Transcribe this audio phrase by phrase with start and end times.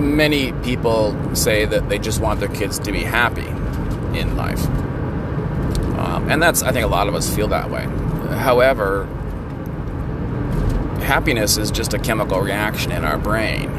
[0.00, 3.46] many people say that they just want their kids to be happy
[4.18, 4.64] in life.
[5.98, 7.84] Um, and that's, I think a lot of us feel that way.
[8.36, 9.06] However,
[11.02, 13.70] happiness is just a chemical reaction in our brain.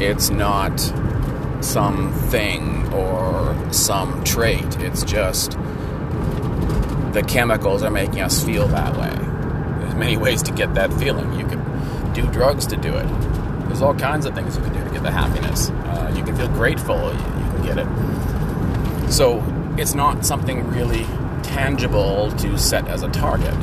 [0.00, 0.78] It's not
[1.62, 4.78] something or some trait.
[4.80, 5.52] It's just
[7.12, 9.14] the chemicals are making us feel that way.
[9.80, 11.38] There's many ways to get that feeling.
[11.38, 13.06] You can do drugs to do it.
[13.70, 15.70] There's all kinds of things you can do to get the happiness.
[15.70, 16.96] Uh, you can feel grateful.
[16.96, 19.12] You, you can get it.
[19.12, 19.44] So
[19.78, 21.04] it's not something really
[21.44, 23.54] tangible to set as a target.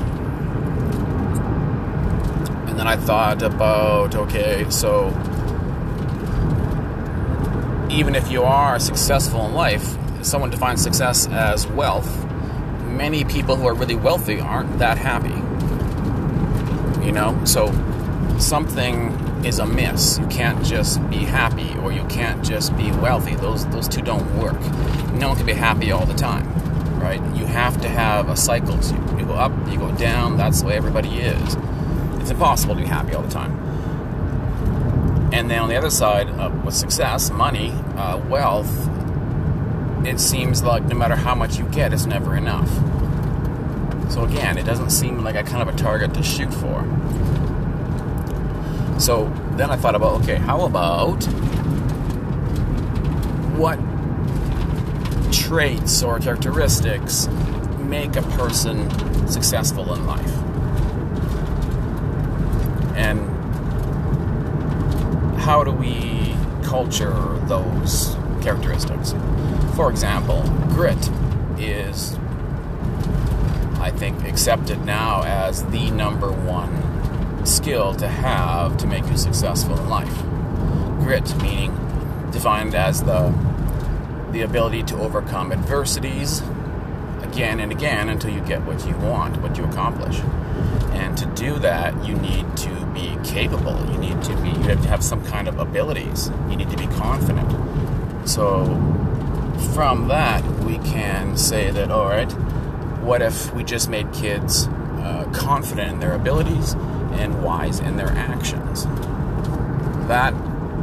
[2.70, 5.10] And then I thought about okay, so
[7.92, 12.26] even if you are successful in life, someone defines success as wealth.
[12.86, 15.36] Many people who are really wealthy aren't that happy.
[17.06, 17.44] You know?
[17.44, 17.74] So
[18.40, 19.10] something
[19.46, 20.20] is amiss.
[20.20, 23.36] You can't just be happy or you can't just be wealthy.
[23.36, 24.60] Those those two don't work.
[25.14, 26.48] No one can be happy all the time,
[27.00, 27.22] right?
[27.36, 28.82] You have to have a cycle.
[28.82, 30.38] So you, you go up, you go down.
[30.38, 31.58] That's the way everybody is.
[32.22, 33.58] It's impossible to be happy all the time.
[35.34, 38.90] And then on the other side, uh, with success, money, uh, wealth,
[40.06, 42.70] it seems like no matter how much you get, it's never enough.
[44.12, 46.86] So again, it doesn't seem like a kind of a target to shoot for.
[49.00, 51.24] So then I thought about okay, how about
[53.56, 53.80] what
[55.32, 57.28] traits or characteristics
[57.80, 58.90] make a person
[59.28, 60.34] successful in life?
[62.96, 63.20] And
[65.40, 67.14] how do we culture
[67.46, 69.14] those characteristics?
[69.76, 71.10] For example, grit
[71.60, 72.18] is,
[73.80, 76.97] I think, accepted now as the number one
[77.48, 80.22] skill to have to make you successful in life.
[81.00, 81.76] Grit meaning
[82.32, 83.34] defined as the
[84.32, 86.42] the ability to overcome adversities
[87.22, 90.20] again and again until you get what you want, what you accomplish.
[90.92, 93.78] And to do that, you need to be capable.
[93.92, 96.30] You need to be you have to have some kind of abilities.
[96.50, 97.50] You need to be confident.
[98.28, 98.66] So
[99.74, 102.32] from that, we can say that all right,
[103.02, 106.76] what if we just made kids uh, confident in their abilities
[107.14, 108.86] and wise in their actions.
[110.08, 110.34] That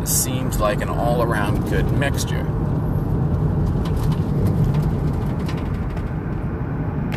[0.04, 2.44] seemed like an all around good mixture.